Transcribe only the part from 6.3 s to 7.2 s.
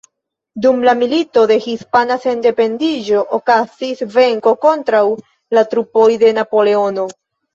Napoleono.